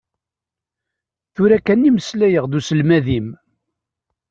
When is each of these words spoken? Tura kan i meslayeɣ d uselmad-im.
Tura 1.33 1.59
kan 1.65 1.87
i 1.89 1.91
meslayeɣ 1.91 2.45
d 2.47 2.53
uselmad-im. 2.57 3.27